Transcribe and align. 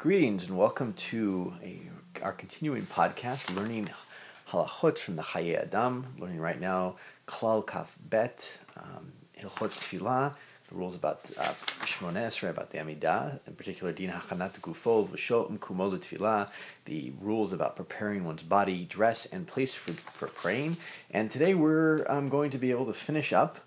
Greetings 0.00 0.48
and 0.48 0.56
welcome 0.56 0.94
to 0.94 1.52
a, 1.62 1.78
our 2.22 2.32
continuing 2.32 2.86
podcast, 2.86 3.54
learning 3.54 3.90
halachot 4.48 4.96
from 4.96 5.16
the 5.16 5.22
Chaye 5.22 5.60
Adam. 5.60 6.06
Learning 6.18 6.40
right 6.40 6.58
now 6.58 6.96
Klal 7.28 7.66
Kaf 7.66 7.98
Bet, 8.08 8.50
um, 8.78 9.12
Hilchot 9.38 9.72
Tfilah, 9.72 10.34
the 10.70 10.74
rules 10.74 10.96
about 10.96 11.30
uh, 11.36 11.52
Shmoneh 11.82 12.48
about 12.48 12.70
the 12.70 12.78
Amidah, 12.78 13.40
in 13.46 13.54
particular 13.56 13.92
Din 13.92 14.08
Hachanat 14.08 14.58
Gufol 14.60 15.06
V'Shol 15.06 15.58
Kumol 15.58 15.98
Tfilah, 15.98 16.48
the 16.86 17.12
rules 17.20 17.52
about 17.52 17.76
preparing 17.76 18.24
one's 18.24 18.42
body, 18.42 18.86
dress, 18.86 19.26
and 19.26 19.46
place 19.46 19.74
for, 19.74 19.92
for 19.92 20.28
praying. 20.28 20.78
And 21.10 21.28
today 21.28 21.54
we're 21.54 22.06
um, 22.08 22.30
going 22.30 22.52
to 22.52 22.58
be 22.58 22.70
able 22.70 22.86
to 22.86 22.94
finish 22.94 23.34
up 23.34 23.58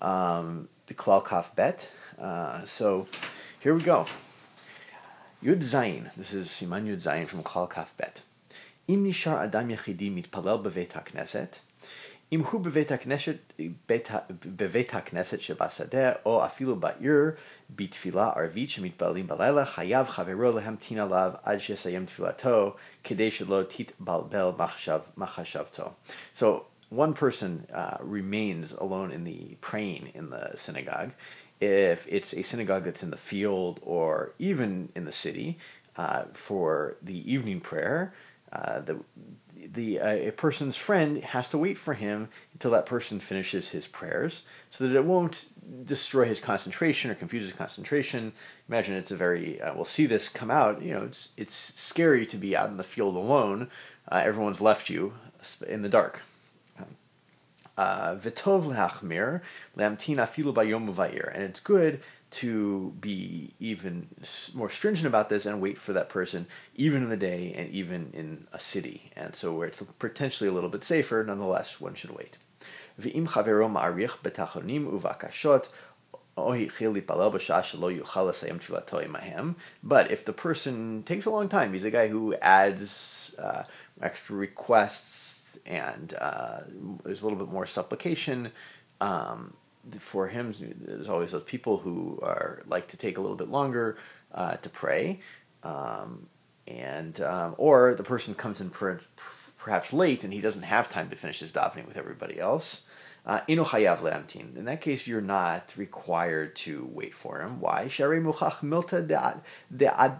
um, 0.00 0.66
the 0.86 0.94
Klal 0.94 1.22
Kaf 1.22 1.54
Bet. 1.54 1.90
Uh, 2.18 2.64
so 2.64 3.06
here 3.60 3.74
we 3.74 3.82
go. 3.82 4.06
Yud 5.44 5.58
Zayin, 5.58 6.10
this 6.16 6.32
is 6.32 6.48
Siman 6.48 6.86
Yud 6.86 7.02
Zayin 7.02 7.26
from 7.26 7.42
Klal 7.42 7.68
Kaf 7.68 7.94
Bet. 7.98 8.22
Im 8.88 9.04
nishar 9.04 9.42
adam 9.42 9.68
yachidi 9.68 10.10
mitpalel 10.10 10.62
bevet 10.64 10.92
hakneset, 10.92 11.58
im 12.30 12.44
hu 12.44 12.58
bevet 12.58 12.88
hakneset 12.88 13.38
shebasadeh, 15.44 16.18
o 16.24 16.38
afilu 16.38 16.80
ba'ir, 16.80 17.36
bitfila 17.76 18.34
arvit 18.34 18.68
shemitbalim 18.70 19.26
balela, 19.26 19.66
hayav 19.66 20.06
chavero 20.06 20.80
tina 20.80 21.04
lav 21.04 21.38
ad 21.44 21.58
shesayem 21.58 22.06
tfilato, 22.06 22.76
kedei 23.04 23.28
shelo 23.28 23.66
machshav 24.56 25.02
machashavto. 25.18 25.92
So 26.32 26.64
one 26.88 27.12
person 27.12 27.66
uh, 27.70 27.98
remains 28.00 28.72
alone 28.72 29.10
in 29.10 29.24
the 29.24 29.56
praying 29.60 30.10
in 30.14 30.30
the 30.30 30.52
synagogue 30.56 31.12
if 31.60 32.06
it's 32.08 32.32
a 32.32 32.42
synagogue 32.42 32.84
that's 32.84 33.02
in 33.02 33.10
the 33.10 33.16
field 33.16 33.80
or 33.82 34.32
even 34.38 34.90
in 34.94 35.04
the 35.04 35.12
city 35.12 35.58
uh, 35.96 36.24
for 36.32 36.96
the 37.02 37.32
evening 37.32 37.60
prayer, 37.60 38.12
uh, 38.52 38.80
the 38.80 38.98
the 39.72 40.00
uh, 40.00 40.08
a 40.08 40.30
person's 40.32 40.76
friend 40.76 41.18
has 41.18 41.48
to 41.48 41.58
wait 41.58 41.78
for 41.78 41.94
him 41.94 42.28
until 42.52 42.70
that 42.72 42.86
person 42.86 43.18
finishes 43.18 43.68
his 43.68 43.86
prayers, 43.86 44.42
so 44.70 44.86
that 44.86 44.96
it 44.96 45.04
won't 45.04 45.48
destroy 45.86 46.24
his 46.24 46.40
concentration 46.40 47.10
or 47.10 47.14
confuse 47.14 47.44
his 47.44 47.52
concentration. 47.52 48.32
Imagine 48.68 48.94
it's 48.94 49.10
a 49.10 49.16
very 49.16 49.60
uh, 49.60 49.74
we'll 49.74 49.84
see 49.84 50.06
this 50.06 50.28
come 50.28 50.50
out. 50.50 50.82
You 50.82 50.94
know, 50.94 51.02
it's 51.02 51.30
it's 51.36 51.54
scary 51.54 52.26
to 52.26 52.36
be 52.36 52.56
out 52.56 52.70
in 52.70 52.76
the 52.76 52.84
field 52.84 53.16
alone. 53.16 53.70
Uh, 54.10 54.22
everyone's 54.24 54.60
left 54.60 54.90
you 54.90 55.14
in 55.66 55.82
the 55.82 55.88
dark. 55.88 56.22
Uh, 57.76 58.14
bayom 58.14 58.32
uvayir, 60.88 61.34
and 61.34 61.42
it's 61.42 61.60
good 61.60 62.00
to 62.30 62.94
be 63.00 63.52
even 63.60 64.08
more 64.54 64.70
stringent 64.70 65.06
about 65.06 65.28
this 65.28 65.46
and 65.46 65.60
wait 65.60 65.78
for 65.78 65.92
that 65.92 66.08
person 66.08 66.46
even 66.74 67.04
in 67.04 67.08
the 67.08 67.16
day 67.16 67.54
and 67.56 67.70
even 67.70 68.10
in 68.12 68.44
a 68.52 68.58
city. 68.58 69.12
And 69.16 69.36
so 69.36 69.52
where 69.52 69.68
it's 69.68 69.82
potentially 69.98 70.48
a 70.48 70.52
little 70.52 70.70
bit 70.70 70.82
safer, 70.82 71.22
nonetheless, 71.24 71.80
one 71.80 71.94
should 71.94 72.10
wait. 72.10 72.38
But 72.96 73.06
if 80.10 80.24
the 80.24 80.32
person 80.32 81.02
takes 81.04 81.26
a 81.26 81.30
long 81.30 81.48
time, 81.48 81.72
he's 81.72 81.84
a 81.84 81.90
guy 81.90 82.08
who 82.08 82.34
adds 82.34 83.34
uh, 83.38 83.62
extra 84.02 84.36
requests 84.36 85.33
and 85.66 86.14
uh, 86.20 86.60
there's 87.04 87.22
a 87.22 87.24
little 87.24 87.38
bit 87.38 87.52
more 87.52 87.66
supplication. 87.66 88.50
Um, 89.00 89.54
for 89.98 90.28
him, 90.28 90.54
there's 90.80 91.08
always 91.08 91.32
those 91.32 91.44
people 91.44 91.78
who 91.78 92.18
are 92.22 92.62
like 92.66 92.88
to 92.88 92.96
take 92.96 93.18
a 93.18 93.20
little 93.20 93.36
bit 93.36 93.48
longer 93.48 93.98
uh, 94.32 94.56
to 94.56 94.68
pray, 94.70 95.20
um, 95.62 96.26
and 96.66 97.20
um, 97.20 97.54
or 97.58 97.94
the 97.94 98.02
person 98.02 98.34
comes 98.34 98.60
in 98.60 98.70
per, 98.70 98.98
perhaps 99.64 99.92
late 99.94 100.24
and 100.24 100.32
he 100.32 100.40
doesn't 100.40 100.62
have 100.62 100.88
time 100.90 101.08
to 101.08 101.16
finish 101.16 101.40
his 101.40 101.50
davening 101.50 101.86
with 101.86 101.96
everybody 101.96 102.38
else. 102.38 102.82
Uh, 103.26 103.40
in 103.48 103.56
that 103.56 104.78
case, 104.82 105.06
you're 105.06 105.22
not 105.22 105.74
required 105.78 106.54
to 106.54 106.86
wait 106.92 107.14
for 107.14 107.40
him. 107.40 107.58
Why? 107.58 107.88
Shari 107.88 108.20
muchach 108.20 108.56
milta 108.56 109.06
de'adata 109.74 110.10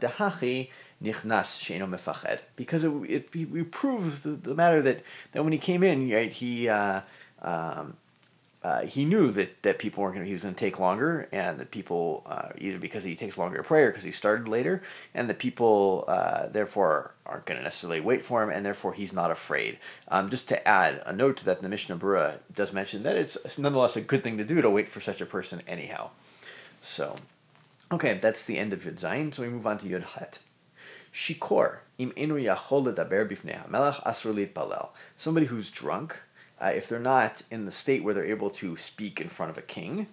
dehachi 0.00 0.70
nichnas 1.04 1.88
mefached, 1.88 2.42
because 2.56 2.84
it, 2.84 2.90
it, 3.08 3.28
it 3.34 3.70
proves 3.70 4.20
the, 4.20 4.30
the, 4.30 4.54
matter 4.54 4.80
that, 4.82 5.02
that 5.32 5.44
when 5.44 5.52
he 5.52 5.58
came 5.58 5.82
in, 5.82 6.10
right, 6.10 6.32
he 6.32 6.68
uh, 6.68 7.00
um, 7.42 7.96
uh, 8.64 8.80
he 8.80 9.04
knew 9.04 9.30
that, 9.30 9.62
that 9.62 9.78
people 9.78 10.02
weren't 10.02 10.14
going 10.14 10.24
to, 10.24 10.26
he 10.26 10.32
was 10.32 10.42
going 10.42 10.54
to 10.54 10.58
take 10.58 10.80
longer, 10.80 11.28
and 11.32 11.58
that 11.58 11.70
people 11.70 12.22
uh, 12.24 12.48
either 12.56 12.78
because 12.78 13.04
he 13.04 13.14
takes 13.14 13.36
longer 13.36 13.58
to 13.58 13.62
pray 13.62 13.82
or 13.82 13.88
because 13.88 14.02
he 14.02 14.10
started 14.10 14.48
later, 14.48 14.82
and 15.12 15.28
that 15.28 15.38
people 15.38 16.06
uh, 16.08 16.46
therefore 16.48 17.12
aren't 17.26 17.44
going 17.44 17.58
to 17.58 17.64
necessarily 17.64 18.00
wait 18.00 18.24
for 18.24 18.42
him, 18.42 18.48
and 18.48 18.64
therefore 18.64 18.94
he's 18.94 19.12
not 19.12 19.30
afraid. 19.30 19.78
Um, 20.08 20.30
just 20.30 20.48
to 20.48 20.66
add 20.66 21.02
a 21.04 21.12
note 21.12 21.36
to 21.38 21.44
that, 21.44 21.60
the 21.60 21.68
Mishnah 21.68 21.98
Berurah 21.98 22.38
does 22.54 22.72
mention 22.72 23.02
that 23.02 23.16
it's 23.16 23.58
nonetheless 23.58 23.96
a 23.96 24.00
good 24.00 24.24
thing 24.24 24.38
to 24.38 24.44
do 24.44 24.62
to 24.62 24.70
wait 24.70 24.88
for 24.88 25.00
such 25.00 25.20
a 25.20 25.26
person 25.26 25.60
anyhow. 25.68 26.08
So, 26.80 27.16
okay, 27.92 28.14
that's 28.14 28.46
the 28.46 28.56
end 28.56 28.72
of 28.72 28.82
Yud 28.82 28.98
Zayin. 28.98 29.34
So 29.34 29.42
we 29.42 29.50
move 29.50 29.66
on 29.66 29.76
to 29.78 29.86
Yud 29.86 30.04
Het. 30.04 30.38
Shikor, 31.14 31.78
im 31.96 32.12
enu 32.16 32.34
yachol 32.34 32.92
ledaber 32.92 33.28
asur 33.28 34.34
litpalel. 34.34 34.88
Somebody 35.16 35.46
who's 35.46 35.70
drunk, 35.70 36.18
uh, 36.60 36.72
if 36.74 36.88
they're 36.88 36.98
not 36.98 37.42
in 37.52 37.66
the 37.66 37.72
state 37.72 38.02
where 38.02 38.14
they're 38.14 38.24
able 38.24 38.50
to 38.50 38.76
speak 38.76 39.20
in 39.20 39.28
front 39.28 39.50
of 39.50 39.56
a 39.56 39.62
king, 39.62 40.08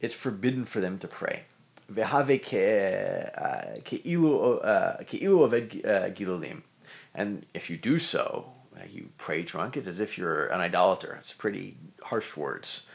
it's 0.00 0.14
forbidden 0.14 0.64
for 0.64 0.80
them 0.80 0.98
to 0.98 1.08
pray. 1.08 1.42
Vehave 1.92 2.42
ke'ilu 2.42 3.34
uh, 4.64 4.96
oved 4.98 5.86
uh, 5.86 6.10
gilulim. 6.10 6.62
And 7.14 7.44
if 7.52 7.68
you 7.68 7.76
do 7.76 7.98
so, 7.98 8.50
you 8.90 9.10
pray 9.18 9.42
drunk, 9.42 9.76
it's 9.76 9.86
as 9.86 10.00
if 10.00 10.16
you're 10.18 10.46
an 10.46 10.60
idolater. 10.60 11.16
It's 11.18 11.32
pretty 11.32 11.76
harsh 12.02 12.36
words. 12.36 12.86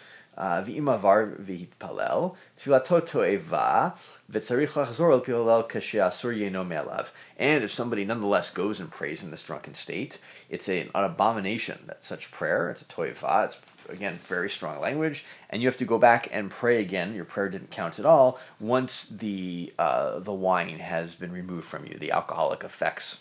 And 7.38 7.64
if 7.64 7.72
somebody 7.72 8.06
nonetheless 8.06 8.50
goes 8.50 8.80
and 8.80 8.90
prays 8.92 9.24
in 9.24 9.32
this 9.32 9.44
drunken 9.44 9.74
state, 9.74 10.20
it's 10.50 10.70
a, 10.70 10.82
an 10.82 10.90
abomination 10.94 11.80
that 11.88 12.06
such 12.06 12.32
prayer, 12.32 12.70
it's 12.70 12.82
a 12.82 12.86
to'eva, 12.86 13.46
it's 13.46 13.58
again 13.90 14.20
very 14.24 14.50
strong 14.50 14.80
language 14.80 15.26
and 15.50 15.62
you 15.62 15.68
have 15.68 15.78
to 15.78 15.86
go 15.86 15.98
back 15.98 16.30
and 16.32 16.50
pray 16.50 16.80
again. 16.80 17.14
Your 17.14 17.26
prayer 17.26 17.50
didn't 17.50 17.72
count 17.72 18.00
at 18.00 18.06
all 18.06 18.40
once 18.60 19.06
the 19.06 19.74
uh, 19.78 20.20
the 20.20 20.34
wine 20.34 20.80
has 20.80 21.16
been 21.16 21.32
removed 21.32 21.66
from 21.66 21.86
you 21.86 21.96
the 21.96 22.12
alcoholic 22.12 22.64
effects. 22.64 23.20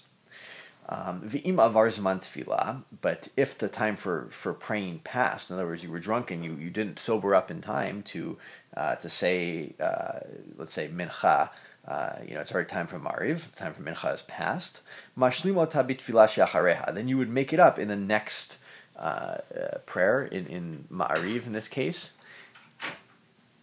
V'im 0.90 1.54
zman 1.54 2.20
tefillah, 2.20 2.82
but 3.00 3.28
if 3.36 3.56
the 3.56 3.68
time 3.68 3.94
for, 3.94 4.26
for 4.30 4.52
praying 4.52 5.00
passed, 5.04 5.50
in 5.50 5.56
other 5.56 5.66
words, 5.66 5.84
you 5.84 5.90
were 5.90 6.00
drunk 6.00 6.32
and 6.32 6.44
you, 6.44 6.56
you 6.56 6.70
didn't 6.70 6.98
sober 6.98 7.34
up 7.34 7.50
in 7.50 7.60
time 7.60 8.02
to 8.02 8.36
uh, 8.76 8.96
to 8.96 9.10
say, 9.10 9.72
uh, 9.80 10.20
let's 10.56 10.72
say 10.72 10.88
mincha, 10.88 11.50
uh, 11.86 12.12
you 12.26 12.34
know, 12.34 12.40
it's 12.40 12.52
already 12.52 12.68
time 12.68 12.86
for 12.86 12.98
mariv, 12.98 13.54
time 13.54 13.72
for 13.72 13.82
mincha 13.82 14.08
has 14.08 14.22
passed. 14.22 14.80
Mashlimo 15.16 15.68
tabit 15.70 15.98
tefillah 15.98 16.94
Then 16.94 17.06
you 17.06 17.18
would 17.18 17.30
make 17.30 17.52
it 17.52 17.60
up 17.60 17.78
in 17.78 17.88
the 17.88 17.96
next 17.96 18.58
uh, 18.96 19.38
uh, 19.56 19.78
prayer 19.86 20.24
in 20.24 20.46
in 20.46 20.84
mariv 20.90 21.46
in 21.46 21.52
this 21.52 21.68
case, 21.68 22.12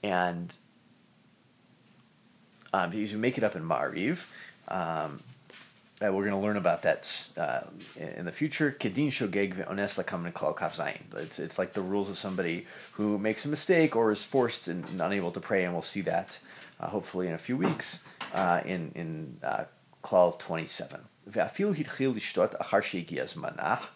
and 0.01 0.55
um, 2.73 2.93
you 2.93 3.17
make 3.17 3.37
it 3.37 3.43
up 3.43 3.55
in 3.55 3.63
mariv. 3.63 4.25
Um, 4.69 5.19
uh, 6.03 6.13
we're 6.13 6.23
going 6.23 6.39
to 6.39 6.45
learn 6.45 6.57
about 6.57 6.83
that 6.83 7.29
uh, 7.37 7.61
in 7.95 8.25
the 8.25 8.31
future. 8.31 8.75
Kedin 8.79 9.07
shogeg 9.07 9.55
ve'ones 9.55 10.55
kaf 10.55 10.79
It's 11.15 11.39
it's 11.39 11.57
like 11.57 11.73
the 11.73 11.81
rules 11.81 12.09
of 12.09 12.17
somebody 12.17 12.67
who 12.91 13.17
makes 13.17 13.45
a 13.45 13.47
mistake 13.47 13.95
or 13.95 14.11
is 14.11 14.23
forced 14.23 14.67
and 14.67 14.85
unable 15.01 15.31
to 15.31 15.39
pray, 15.39 15.63
and 15.63 15.73
we'll 15.73 15.81
see 15.81 16.01
that 16.01 16.37
uh, 16.79 16.87
hopefully 16.87 17.27
in 17.27 17.33
a 17.33 17.37
few 17.37 17.57
weeks 17.57 18.03
uh, 18.33 18.61
in 18.65 18.91
in 18.93 19.37
uh, 19.43 19.65
twenty 20.37 20.67
seven. 20.67 21.01
Ve'afilu 21.29 21.75
achar. 22.59 23.87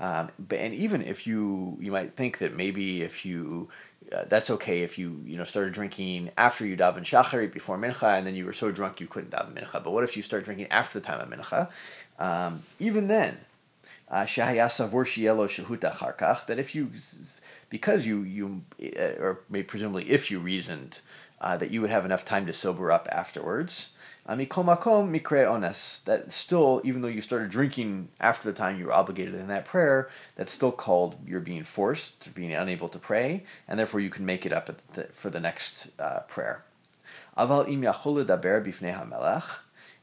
Um, 0.00 0.30
and 0.50 0.74
even 0.74 1.02
if 1.02 1.26
you 1.26 1.76
you 1.80 1.90
might 1.90 2.14
think 2.14 2.38
that 2.38 2.54
maybe 2.54 3.02
if 3.02 3.24
you 3.26 3.68
uh, 4.12 4.24
that's 4.28 4.50
okay 4.50 4.82
if 4.82 4.98
you 4.98 5.20
you 5.24 5.36
know 5.36 5.44
started 5.44 5.72
drinking 5.72 6.30
after 6.36 6.66
you 6.66 6.76
daven 6.76 7.00
shacharit 7.00 7.52
before 7.52 7.78
mincha 7.78 8.16
and 8.16 8.26
then 8.26 8.34
you 8.34 8.44
were 8.44 8.52
so 8.52 8.70
drunk 8.70 9.00
you 9.00 9.06
couldn't 9.06 9.30
daven 9.30 9.54
mincha. 9.54 9.82
But 9.82 9.92
what 9.92 10.04
if 10.04 10.16
you 10.16 10.22
start 10.22 10.44
drinking 10.44 10.68
after 10.68 10.98
the 11.00 11.06
time 11.06 11.20
of 11.20 11.28
mincha? 11.28 11.70
Um, 12.18 12.62
even 12.78 13.08
then, 13.08 13.38
uh. 14.10 14.24
That 16.46 16.58
if 16.58 16.74
you 16.74 16.90
because 17.70 18.06
you 18.06 18.22
you 18.22 18.62
uh, 18.98 19.22
or 19.22 19.40
presumably 19.62 20.10
if 20.10 20.30
you 20.30 20.38
reasoned 20.38 21.00
uh, 21.40 21.56
that 21.56 21.70
you 21.70 21.80
would 21.80 21.90
have 21.90 22.04
enough 22.04 22.24
time 22.24 22.46
to 22.46 22.52
sober 22.52 22.90
up 22.90 23.08
afterwards. 23.10 23.90
Ones. 24.26 26.02
That 26.04 26.32
still, 26.32 26.82
even 26.84 27.00
though 27.00 27.08
you 27.08 27.22
started 27.22 27.50
drinking 27.50 28.08
after 28.20 28.50
the 28.50 28.56
time 28.56 28.78
you 28.78 28.84
were 28.86 28.92
obligated 28.92 29.34
in 29.34 29.48
that 29.48 29.64
prayer, 29.64 30.10
that's 30.36 30.52
still 30.52 30.72
called 30.72 31.16
you're 31.26 31.40
being 31.40 31.64
forced, 31.64 32.34
being 32.34 32.52
unable 32.52 32.90
to 32.90 32.98
pray, 32.98 33.44
and 33.66 33.78
therefore 33.78 34.00
you 34.00 34.10
can 34.10 34.26
make 34.26 34.44
it 34.44 34.52
up 34.52 34.70
the, 34.92 35.04
for 35.04 35.30
the 35.30 35.40
next 35.40 35.88
uh, 35.98 36.20
prayer. 36.28 36.64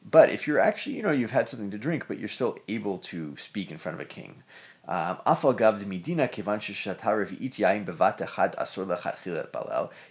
But 0.10 0.30
if 0.30 0.48
you're 0.48 0.60
actually, 0.60 0.96
you 0.96 1.04
know, 1.04 1.12
you've 1.12 1.32
had 1.32 1.50
something 1.50 1.72
to 1.72 1.78
drink, 1.78 2.06
but 2.08 2.20
you're 2.20 2.30
still 2.30 2.58
able 2.68 3.00
to 3.00 3.36
speak 3.38 3.72
in 3.72 3.78
front 3.78 3.96
of 3.96 4.02
a 4.02 4.06
king. 4.06 4.44
Um, 4.88 5.18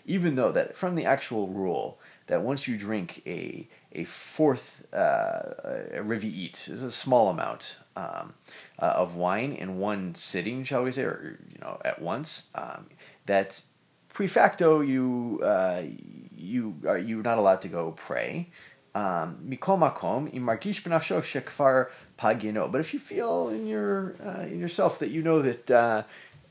even 0.06 0.34
though 0.34 0.52
that 0.52 0.76
from 0.76 0.94
the 0.94 1.04
actual 1.04 1.46
rule 1.48 1.98
that 2.26 2.42
once 2.42 2.66
you 2.66 2.76
drink 2.76 3.22
a 3.26 3.68
a 3.92 4.04
fourth 4.04 4.84
uh, 4.92 5.42
revi'it, 5.94 6.68
is 6.68 6.82
a 6.82 6.90
small 6.90 7.28
amount 7.28 7.76
um, 7.96 8.34
uh, 8.80 8.86
of 8.86 9.14
wine 9.14 9.52
in 9.52 9.78
one 9.78 10.14
sitting, 10.14 10.64
shall 10.64 10.82
we 10.82 10.90
say, 10.92 11.02
or 11.02 11.38
you 11.52 11.58
know, 11.60 11.80
at 11.84 12.02
once, 12.02 12.48
um, 12.56 12.86
that 13.26 13.62
pre 14.08 14.26
facto 14.26 14.80
you 14.80 15.40
uh, 15.44 15.82
you 16.36 16.74
are 16.86 16.98
you're 16.98 17.22
not 17.22 17.38
allowed 17.38 17.62
to 17.62 17.68
go 17.68 17.92
pray. 17.92 18.48
Um, 18.94 19.38
mikol 19.48 19.78
makom 19.78 20.30
pagino. 22.18 22.70
But 22.70 22.80
if 22.80 22.94
you 22.94 23.00
feel 23.00 23.48
in 23.48 23.66
your 23.66 24.14
uh, 24.24 24.42
in 24.42 24.60
yourself 24.60 24.98
that 25.00 25.10
you 25.10 25.22
know 25.22 25.42
that 25.42 25.70
uh, 25.70 26.02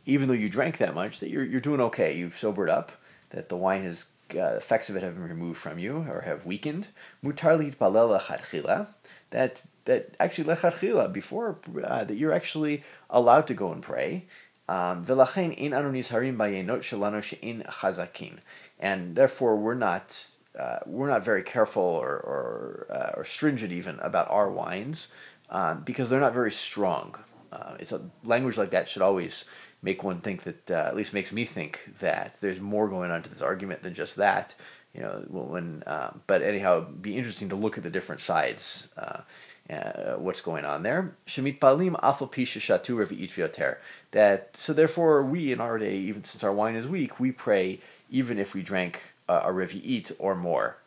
even 0.06 0.28
though 0.28 0.34
you 0.34 0.50
drank 0.50 0.78
that 0.78 0.94
much, 0.94 1.20
that 1.20 1.30
you're 1.30 1.46
you're 1.46 1.62
doing 1.62 1.80
okay, 1.82 2.16
you've 2.16 2.38
sobered 2.38 2.70
up, 2.70 2.92
that 3.30 3.50
the 3.50 3.56
wine 3.56 3.84
has 3.84 4.08
uh, 4.36 4.56
effects 4.58 4.90
of 4.90 4.96
it 4.96 5.04
have 5.04 5.16
been 5.16 5.28
removed 5.28 5.58
from 5.58 5.80
you 5.80 6.06
or 6.10 6.22
have 6.22 6.46
weakened. 6.46 6.88
Mutar 7.24 7.58
litpalela 7.58 8.88
That 9.30 9.62
that 9.86 10.16
actually 10.20 10.56
lechatchila 10.56 11.12
before 11.12 11.60
uh, 11.84 12.04
that 12.04 12.16
you're 12.16 12.34
actually 12.34 12.84
allowed 13.10 13.48
to 13.48 13.54
go 13.54 13.72
and 13.72 13.82
pray. 13.82 14.26
Um, 14.70 15.06
Vilachen 15.06 15.54
in 15.56 15.74
Arunis 15.74 16.10
Harimbaye 16.10 16.66
not 16.66 16.80
shalanosh 16.80 17.38
in 17.42 17.64
chazakin. 17.64 18.38
and 18.80 19.16
therefore 19.16 19.58
we're 19.58 19.74
not 19.76 20.30
uh, 20.58 20.80
we're 20.86 21.08
not 21.08 21.26
very 21.26 21.44
careful 21.44 21.84
or 21.84 22.18
or, 22.18 22.88
uh, 22.90 23.12
or 23.18 23.26
stringent 23.26 23.72
even 23.72 24.00
about 24.00 24.30
our 24.30 24.52
wines 24.52 25.10
um, 25.50 25.82
because 25.82 26.10
they're 26.10 26.20
not 26.20 26.34
very 26.34 26.52
strong. 26.52 27.16
Uh, 27.52 27.76
it's 27.80 27.92
a 27.92 28.02
language 28.24 28.58
like 28.58 28.72
that 28.72 28.90
should 28.90 29.02
always 29.02 29.46
make 29.82 30.04
one 30.04 30.20
think 30.22 30.44
that 30.44 30.72
uh, 30.72 30.86
at 30.88 30.96
least 30.96 31.14
makes 31.14 31.32
me 31.32 31.46
think 31.46 31.92
that 32.00 32.38
there's 32.42 32.60
more 32.60 32.88
going 32.88 33.12
on 33.12 33.22
to 33.22 33.30
this 33.30 33.42
argument 33.42 33.84
than 33.84 33.94
just 33.94 34.16
that. 34.16 34.56
You 34.96 35.02
know, 35.02 35.26
when 35.30 35.84
um, 35.88 36.22
but 36.28 36.42
anyhow, 36.42 36.84
it'd 36.84 37.02
be 37.02 37.18
interesting 37.18 37.50
to 37.50 37.56
look 37.56 37.78
at 37.78 37.84
the 37.84 37.90
different 37.90 38.22
sides. 38.22 38.88
Uh, 38.98 39.22
uh, 39.70 40.16
what's 40.18 40.42
going 40.42 40.66
on 40.66 40.84
there? 40.84 41.16
Shemit 41.26 41.60
palim 41.60 41.96
shatu 41.96 42.98
revi 42.98 43.78
That 44.12 44.56
so 44.58 44.74
therefore 44.74 45.24
we 45.24 45.52
in 45.52 45.62
our 45.62 45.78
day, 45.80 45.96
even 45.96 46.24
since 46.24 46.44
our 46.44 46.52
wine 46.54 46.76
is 46.76 46.88
weak, 46.88 47.20
we 47.20 47.32
pray 47.32 47.80
even 48.14 48.38
if 48.40 48.54
we 48.54 48.62
drank 48.62 49.02
uh, 49.28 49.42
a 49.44 49.52
revi'it 49.52 50.12
or 50.20 50.36
more, 50.36 50.78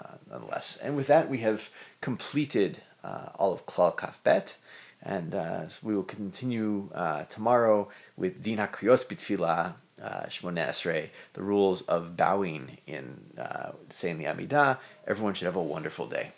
uh, 0.00 0.14
nonetheless. 0.30 0.78
And 0.82 0.96
with 0.96 1.08
that, 1.08 1.28
we 1.28 1.38
have 1.38 1.68
completed 2.00 2.78
uh, 3.04 3.30
all 3.34 3.52
of 3.52 3.66
Klal 3.66 3.94
Kaf 3.94 4.22
and 5.02 5.34
uh, 5.34 5.68
so 5.68 5.78
we 5.82 5.94
will 5.94 6.02
continue 6.02 6.88
uh, 6.94 7.24
tomorrow 7.24 7.88
with 8.16 8.42
Din 8.42 8.58
HaKriyot 8.58 9.06
B'Tfilah, 9.06 9.74
uh, 10.02 10.26
Esrei, 10.26 11.10
the 11.34 11.42
rules 11.42 11.82
of 11.82 12.16
bowing 12.16 12.78
in 12.86 13.20
uh, 13.38 13.72
saying 13.88 14.18
the 14.18 14.24
Amidah. 14.24 14.78
Everyone 15.06 15.34
should 15.34 15.46
have 15.46 15.56
a 15.56 15.62
wonderful 15.62 16.06
day. 16.06 16.30